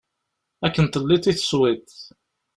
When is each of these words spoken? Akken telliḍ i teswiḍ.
Akken 0.65 0.85
telliḍ 0.87 1.23
i 1.25 1.33
teswiḍ. 1.35 1.89